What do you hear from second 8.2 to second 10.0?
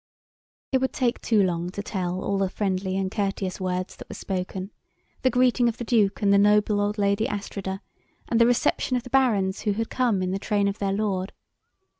and the reception of the Barons who had